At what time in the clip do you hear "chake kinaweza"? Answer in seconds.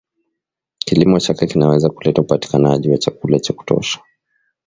1.19-1.89